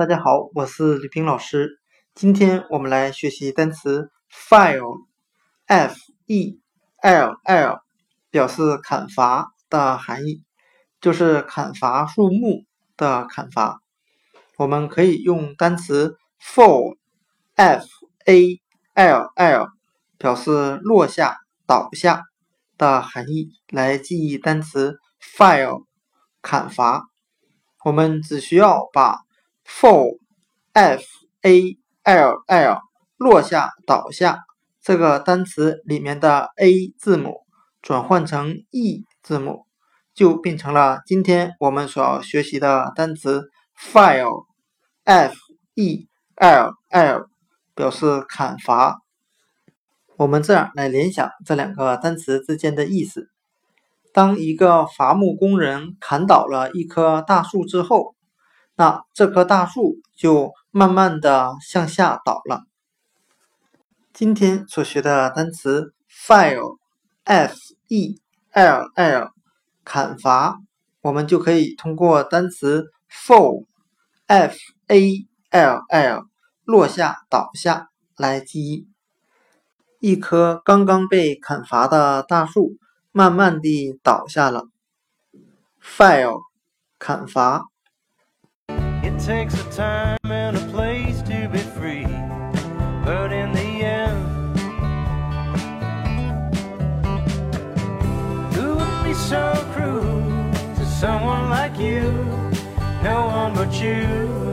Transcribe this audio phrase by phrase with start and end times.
[0.00, 1.78] 大家好，我是李冰老师。
[2.14, 6.58] 今天我们来学习单词 file，f e
[7.02, 7.78] l l，
[8.30, 10.42] 表示砍伐的含义，
[11.02, 12.64] 就是砍伐树木
[12.96, 13.82] 的砍伐。
[14.56, 17.84] 我们可以用单词 fall，f
[18.24, 18.58] a
[18.94, 19.68] l l，
[20.16, 22.22] 表示落下、倒下
[22.78, 25.84] 的含义来记忆单词 file，
[26.40, 27.04] 砍伐。
[27.84, 29.18] 我们只需要把
[29.70, 30.18] fall
[30.72, 31.02] f
[31.42, 32.78] a l l
[33.16, 34.40] 落下倒下
[34.82, 37.42] 这个单词里面的 a 字母
[37.80, 39.66] 转换成 e 字母，
[40.12, 44.46] 就变成了今天我们所要学习的单词 file
[45.04, 45.34] f
[45.74, 47.26] e l l
[47.74, 48.98] 表示砍伐。
[50.16, 53.30] 我们这样来联想这两个单词之间的意思：
[54.12, 58.16] 当一个伐木工人砍倒了一棵大树之后。
[58.80, 62.62] 那这棵大树就慢慢的向下倒了。
[64.14, 67.54] 今天所学的单词 file，f
[67.88, 68.18] e
[68.52, 69.30] l l，
[69.84, 70.56] 砍伐，
[71.02, 74.56] 我们就可以通过单词 fall，f
[74.86, 76.22] a l l，
[76.64, 78.88] 落下倒下来记忆。
[79.98, 82.78] 一棵刚刚被砍伐的大树
[83.12, 84.68] 慢慢地倒下了。
[85.82, 86.40] file，
[86.98, 87.69] 砍伐。
[89.24, 92.06] Takes a time and a place to be free.
[93.04, 94.56] But in the end,
[98.54, 100.22] who would be so cruel
[100.76, 102.00] to someone like you?
[103.02, 104.49] No one but you.